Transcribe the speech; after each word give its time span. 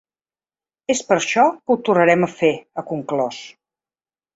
És 0.93 1.03
per 1.11 1.17
això 1.19 1.45
que 1.59 1.75
ho 1.77 1.79
tornarem 1.91 2.29
a 2.31 2.33
fer, 2.41 2.53
ha 2.83 2.89
conclòs. 2.93 3.49